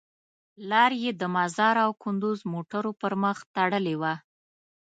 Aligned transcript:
لار 0.69 0.91
یې 1.03 1.11
د 1.21 1.23
مزار 1.35 1.75
او 1.85 1.91
کندوز 2.03 2.39
موټرو 2.53 2.91
پر 3.01 3.13
مخ 3.23 3.37
تړلې 3.55 3.95
وه. 4.01 4.13